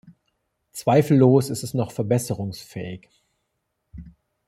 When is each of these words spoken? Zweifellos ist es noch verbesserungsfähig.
Zweifellos 0.71 1.51
ist 1.51 1.61
es 1.61 1.75
noch 1.75 1.91
verbesserungsfähig. 1.91 3.07